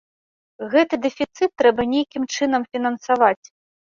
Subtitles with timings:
[0.71, 3.45] Гэты дэфіцыт трэба нейкім чынам фінансаваць.